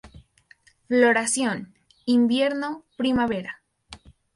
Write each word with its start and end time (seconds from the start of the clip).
Floración: 0.87 1.75
invierno-primavera. 2.07 3.61